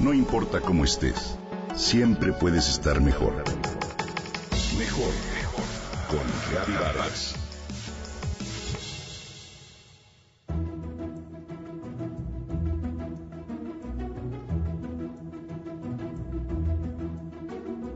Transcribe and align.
No 0.00 0.14
importa 0.14 0.62
cómo 0.62 0.84
estés, 0.84 1.36
siempre 1.76 2.32
puedes 2.32 2.70
estar 2.70 3.02
mejor. 3.02 3.34
Mejor, 4.78 5.12
mejor. 5.34 5.64
Con 6.08 6.20
Reavivadas. 6.50 7.34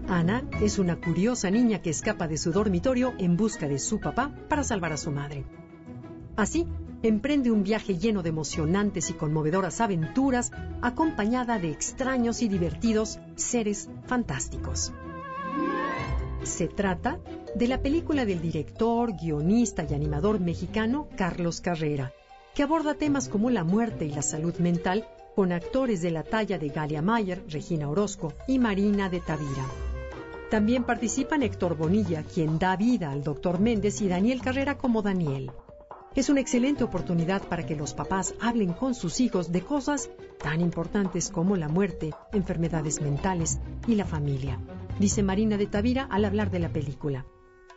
Ana 0.07 0.45
es 0.61 0.79
una 0.79 1.01
curiosa 1.01 1.51
niña 1.51 1.81
que 1.81 1.89
escapa 1.89 2.29
de 2.29 2.37
su 2.37 2.53
dormitorio 2.53 3.15
en 3.19 3.39
busca 3.39 3.67
de 3.67 3.79
su 3.79 3.99
papá 3.99 4.31
para 4.51 4.63
salvar 4.63 4.93
a 4.93 4.99
su 4.99 5.11
madre. 5.11 5.47
Así, 6.37 6.69
emprende 7.09 7.51
un 7.51 7.63
viaje 7.63 7.99
lleno 7.99 8.23
de 8.23 8.31
emocionantes 8.31 9.11
y 9.11 9.13
conmovedoras 9.13 9.83
aventuras, 9.83 10.51
acompañada 10.81 11.59
de 11.59 11.71
extraños 11.71 12.41
y 12.41 12.49
divertidos 12.49 13.19
seres 13.37 13.91
fantásticos. 14.07 14.95
Se 16.45 16.67
trata 16.67 17.21
de 17.55 17.69
la 17.69 17.83
película 17.83 18.25
del 18.25 18.41
director, 18.41 19.13
guionista 19.21 19.87
y 19.89 19.93
animador 19.93 20.41
mexicano 20.41 21.07
Carlos 21.15 21.61
Carrera, 21.61 22.13
que 22.55 22.63
aborda 22.63 22.95
temas 22.95 23.29
como 23.29 23.51
la 23.51 23.65
muerte 23.65 24.07
y 24.07 24.11
la 24.11 24.23
salud 24.23 24.55
mental 24.57 25.07
con 25.35 25.53
actores 25.53 26.01
de 26.01 26.11
la 26.11 26.23
talla 26.23 26.59
de 26.59 26.69
Galia 26.69 27.03
Mayer, 27.03 27.45
Regina 27.51 27.91
Orozco 27.91 28.33
y 28.49 28.59
Marina 28.59 29.11
de 29.11 29.21
Tavira. 29.21 29.67
También 30.51 30.85
participan 30.85 31.43
Héctor 31.43 31.77
Bonilla, 31.77 32.23
quien 32.23 32.59
da 32.59 32.77
vida 32.77 33.11
al 33.11 33.23
Dr. 33.23 33.59
Méndez, 33.59 34.01
y 34.01 34.09
Daniel 34.09 34.41
Carrera 34.41 34.79
como 34.79 35.03
Daniel. 35.03 35.51
Es 36.15 36.29
una 36.29 36.41
excelente 36.41 36.85
oportunidad 36.85 37.43
para 37.43 37.67
que 37.67 37.75
los 37.75 37.93
papás 37.93 38.35
hablen 38.41 38.73
con 38.73 38.95
sus 38.95 39.21
hijos 39.21 39.51
de 39.51 39.63
cosas 39.63 40.11
tan 40.39 40.61
importantes 40.61 41.29
como 41.29 41.57
la 41.57 41.67
muerte, 41.67 42.13
enfermedades 42.33 43.01
mentales 43.01 43.59
y 43.89 43.97
la 43.97 44.05
familia, 44.05 44.61
dice 45.01 45.25
Marina 45.25 45.57
de 45.57 45.67
Tavira 45.67 46.05
al 46.05 46.25
hablar 46.25 46.53
de 46.53 46.61
la 46.61 46.69
película. 46.69 47.27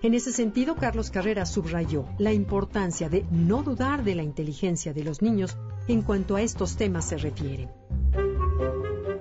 En 0.04 0.14
ese 0.14 0.32
sentido, 0.32 0.76
Carlos 0.76 1.10
Carrera 1.10 1.48
subrayó 1.48 2.06
la 2.20 2.32
importancia 2.32 3.10
de 3.10 3.26
no 3.32 3.64
dudar 3.64 4.04
de 4.04 4.14
la 4.14 4.22
inteligencia 4.22 4.94
de 4.94 5.04
los 5.04 5.24
niños 5.24 5.58
en 5.88 6.04
cuanto 6.04 6.36
a 6.36 6.44
estos 6.44 6.78
temas 6.78 7.06
se 7.06 7.18
refiere. 7.18 7.70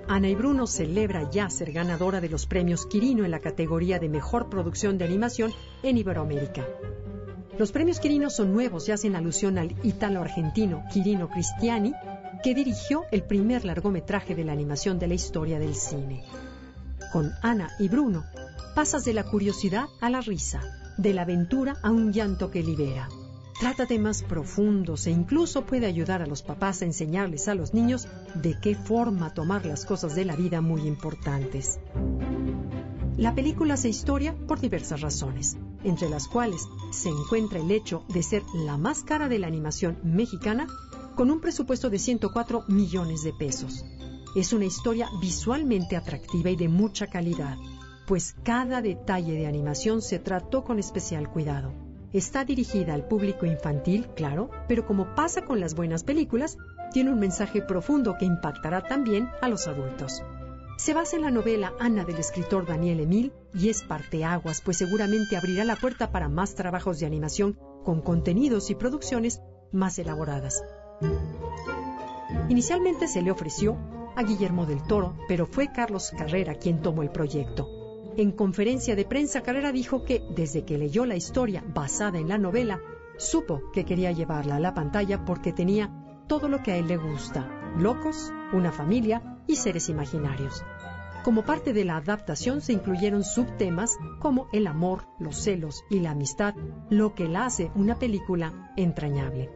Ana 0.07 0.29
y 0.29 0.35
Bruno 0.35 0.67
celebra 0.67 1.27
ya 1.31 1.49
ser 1.49 1.71
ganadora 1.71 2.21
de 2.21 2.29
los 2.29 2.45
premios 2.45 2.85
Quirino 2.85 3.25
en 3.25 3.31
la 3.31 3.39
categoría 3.39 3.97
de 3.97 4.09
Mejor 4.09 4.49
Producción 4.49 4.99
de 4.99 5.05
Animación 5.05 5.51
en 5.81 5.97
Iberoamérica. 5.97 6.67
Los 7.59 7.71
premios 7.71 7.99
Quirino 7.99 8.29
son 8.29 8.53
nuevos 8.53 8.87
y 8.87 8.91
hacen 8.91 9.15
alusión 9.15 9.57
al 9.57 9.75
ítalo-argentino 9.81 10.83
Quirino 10.93 11.27
Cristiani, 11.27 11.91
que 12.43 12.53
dirigió 12.53 13.05
el 13.11 13.23
primer 13.23 13.65
largometraje 13.65 14.35
de 14.35 14.43
la 14.43 14.51
animación 14.51 14.99
de 14.99 15.07
la 15.07 15.15
historia 15.15 15.57
del 15.57 15.73
cine. 15.73 16.23
Con 17.11 17.31
Ana 17.41 17.71
y 17.79 17.87
Bruno, 17.87 18.25
pasas 18.75 19.05
de 19.05 19.13
la 19.13 19.23
curiosidad 19.23 19.85
a 20.01 20.11
la 20.11 20.21
risa, 20.21 20.61
de 20.97 21.15
la 21.15 21.23
aventura 21.23 21.77
a 21.81 21.89
un 21.89 22.13
llanto 22.13 22.51
que 22.51 22.61
libera. 22.61 23.09
Trata 23.59 23.87
temas 23.87 24.21
profundos 24.21 25.07
e 25.07 25.11
incluso 25.11 25.65
puede 25.65 25.87
ayudar 25.87 26.21
a 26.21 26.27
los 26.27 26.43
papás 26.43 26.83
a 26.83 26.85
enseñarles 26.85 27.47
a 27.47 27.55
los 27.55 27.73
niños 27.73 28.07
de 28.35 28.55
qué 28.61 28.75
forma 28.75 29.33
tomar 29.33 29.65
las 29.65 29.83
cosas 29.83 30.13
de 30.13 30.25
la 30.25 30.35
vida 30.35 30.61
muy 30.61 30.81
importantes. 30.81 31.79
La 33.17 33.33
película 33.33 33.73
hace 33.73 33.89
historia 33.89 34.35
por 34.47 34.59
diversas 34.59 35.01
razones, 35.01 35.57
entre 35.83 36.09
las 36.09 36.27
cuales 36.27 36.67
se 36.91 37.09
encuentra 37.09 37.59
el 37.59 37.71
hecho 37.71 38.03
de 38.09 38.23
ser 38.23 38.43
la 38.53 38.77
más 38.77 39.03
cara 39.03 39.29
de 39.29 39.39
la 39.39 39.47
animación 39.47 39.97
mexicana 40.03 40.67
con 41.15 41.31
un 41.31 41.41
presupuesto 41.41 41.89
de 41.89 41.99
104 41.99 42.65
millones 42.67 43.23
de 43.23 43.33
pesos. 43.33 43.83
Es 44.35 44.53
una 44.53 44.65
historia 44.65 45.09
visualmente 45.19 45.95
atractiva 45.95 46.49
y 46.49 46.55
de 46.55 46.67
mucha 46.67 47.07
calidad, 47.07 47.57
pues 48.05 48.35
cada 48.43 48.81
detalle 48.81 49.33
de 49.33 49.47
animación 49.47 50.01
se 50.01 50.19
trató 50.19 50.63
con 50.63 50.79
especial 50.79 51.29
cuidado. 51.29 51.73
Está 52.13 52.45
dirigida 52.45 52.93
al 52.93 53.07
público 53.07 53.45
infantil, 53.45 54.07
claro, 54.15 54.49
pero 54.67 54.85
como 54.85 55.13
pasa 55.15 55.43
con 55.43 55.59
las 55.59 55.75
buenas 55.75 56.03
películas, 56.03 56.57
tiene 56.93 57.11
un 57.11 57.19
mensaje 57.19 57.61
profundo 57.61 58.15
que 58.17 58.25
impactará 58.25 58.81
también 58.81 59.29
a 59.41 59.49
los 59.49 59.67
adultos. 59.67 60.23
Se 60.77 60.93
basa 60.93 61.15
en 61.15 61.23
la 61.23 61.31
novela 61.31 61.73
Ana 61.79 62.05
del 62.05 62.17
escritor 62.17 62.67
Daniel 62.67 62.99
Emil 62.99 63.33
y 63.51 63.69
es 63.69 63.81
parteaguas, 63.81 64.61
pues 64.61 64.77
seguramente 64.77 65.35
abrirá 65.35 65.65
la 65.65 65.75
puerta 65.75 66.11
para 66.11 66.29
más 66.29 66.53
trabajos 66.53 66.99
de 66.99 67.07
animación 67.07 67.57
con 67.83 68.01
contenidos 68.01 68.69
y 68.69 68.75
producciones 68.75 69.41
más 69.71 69.97
elaboradas. 69.97 70.63
Inicialmente 72.47 73.07
se 73.07 73.23
le 73.23 73.31
ofreció 73.31 73.75
a 74.15 74.21
Guillermo 74.21 74.67
del 74.67 74.83
Toro, 74.83 75.17
pero 75.27 75.47
fue 75.47 75.71
Carlos 75.71 76.11
Carrera 76.15 76.53
quien 76.53 76.83
tomó 76.83 77.01
el 77.01 77.09
proyecto. 77.09 77.67
En 78.15 78.31
conferencia 78.31 78.95
de 78.95 79.05
prensa, 79.05 79.41
Carrera 79.41 79.71
dijo 79.71 80.03
que 80.03 80.21
desde 80.35 80.63
que 80.63 80.77
leyó 80.77 81.07
la 81.07 81.15
historia 81.15 81.63
basada 81.73 82.19
en 82.19 82.29
la 82.29 82.37
novela, 82.37 82.79
supo 83.17 83.71
que 83.73 83.83
quería 83.83 84.11
llevarla 84.11 84.57
a 84.57 84.59
la 84.59 84.75
pantalla 84.75 85.25
porque 85.25 85.53
tenía 85.53 85.91
todo 86.27 86.49
lo 86.49 86.61
que 86.61 86.73
a 86.73 86.77
él 86.77 86.87
le 86.87 86.97
gusta, 86.97 87.49
locos, 87.77 88.31
una 88.53 88.71
familia 88.71 89.36
y 89.47 89.55
seres 89.55 89.89
imaginarios. 89.89 90.63
Como 91.23 91.43
parte 91.43 91.73
de 91.73 91.83
la 91.83 91.97
adaptación 91.97 92.61
se 92.61 92.73
incluyeron 92.73 93.23
subtemas 93.23 93.97
como 94.19 94.47
el 94.53 94.67
amor, 94.67 95.07
los 95.19 95.35
celos 95.37 95.83
y 95.89 95.99
la 95.99 96.11
amistad, 96.11 96.55
lo 96.89 97.15
que 97.15 97.27
la 97.27 97.45
hace 97.45 97.71
una 97.75 97.99
película 97.99 98.71
entrañable. 98.77 99.49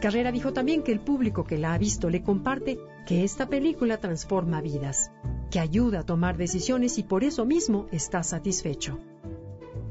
Carrera 0.00 0.32
dijo 0.32 0.52
también 0.52 0.82
que 0.82 0.92
el 0.92 1.00
público 1.00 1.44
que 1.44 1.58
la 1.58 1.72
ha 1.72 1.78
visto 1.78 2.10
le 2.10 2.22
comparte 2.22 2.78
que 3.06 3.24
esta 3.24 3.46
película 3.48 3.98
transforma 3.98 4.60
vidas, 4.60 5.10
que 5.50 5.60
ayuda 5.60 6.00
a 6.00 6.06
tomar 6.06 6.36
decisiones 6.36 6.98
y 6.98 7.02
por 7.04 7.24
eso 7.24 7.44
mismo 7.46 7.86
está 7.90 8.22
satisfecho. 8.22 8.98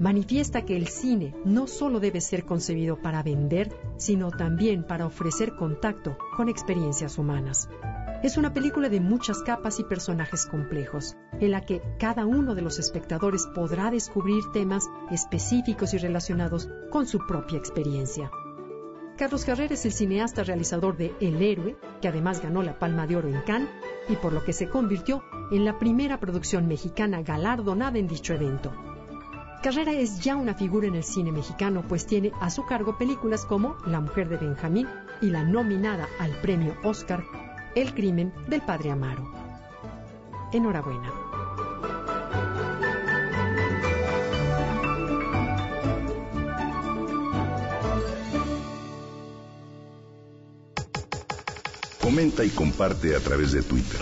Manifiesta 0.03 0.65
que 0.65 0.75
el 0.75 0.89
cine 0.89 1.33
no 1.45 1.65
solo 1.65 2.01
debe 2.01 2.19
ser 2.19 2.43
concebido 2.43 3.01
para 3.01 3.23
vender, 3.23 3.73
sino 3.95 4.31
también 4.31 4.83
para 4.83 5.05
ofrecer 5.05 5.55
contacto 5.55 6.17
con 6.35 6.49
experiencias 6.49 7.17
humanas. 7.17 7.69
Es 8.21 8.35
una 8.35 8.53
película 8.53 8.89
de 8.89 8.99
muchas 8.99 9.41
capas 9.43 9.79
y 9.79 9.85
personajes 9.85 10.45
complejos, 10.45 11.15
en 11.39 11.51
la 11.51 11.61
que 11.61 11.81
cada 11.99 12.25
uno 12.25 12.53
de 12.53 12.61
los 12.61 12.79
espectadores 12.79 13.47
podrá 13.55 13.91
descubrir 13.91 14.43
temas 14.51 14.89
específicos 15.09 15.93
y 15.93 15.99
relacionados 15.99 16.67
con 16.91 17.07
su 17.07 17.19
propia 17.25 17.57
experiencia. 17.57 18.29
Carlos 19.17 19.45
Carrera 19.45 19.73
es 19.73 19.85
el 19.85 19.93
cineasta 19.93 20.43
realizador 20.43 20.97
de 20.97 21.13
El 21.21 21.41
Héroe, 21.41 21.77
que 22.01 22.09
además 22.09 22.41
ganó 22.41 22.61
la 22.61 22.77
Palma 22.77 23.07
de 23.07 23.15
Oro 23.15 23.29
en 23.29 23.39
Cannes 23.43 23.69
y 24.09 24.17
por 24.17 24.33
lo 24.33 24.43
que 24.43 24.51
se 24.51 24.67
convirtió 24.67 25.23
en 25.49 25.63
la 25.63 25.79
primera 25.79 26.19
producción 26.19 26.67
mexicana 26.67 27.21
galardonada 27.21 27.97
en 27.97 28.09
dicho 28.09 28.33
evento. 28.33 28.73
Carrera 29.63 29.93
es 29.93 30.19
ya 30.19 30.35
una 30.35 30.53
figura 30.53 30.87
en 30.87 30.95
el 30.95 31.05
cine 31.05 31.31
mexicano, 31.31 31.85
pues 31.87 32.05
tiene 32.05 32.33
a 32.41 32.49
su 32.49 32.65
cargo 32.65 32.97
películas 32.97 33.45
como 33.45 33.77
La 33.85 34.01
mujer 34.01 34.27
de 34.27 34.35
Benjamín 34.35 34.89
y 35.21 35.27
la 35.27 35.43
nominada 35.43 36.07
al 36.19 36.31
premio 36.41 36.75
Oscar 36.83 37.23
el 37.75 37.93
crimen 37.93 38.33
del 38.47 38.61
padre 38.61 38.91
Amaro. 38.91 39.31
Enhorabuena. 40.51 41.11
Comenta 52.01 52.43
y 52.43 52.49
comparte 52.49 53.15
a 53.15 53.19
través 53.19 53.53
de 53.53 53.63
Twitter. 53.63 54.01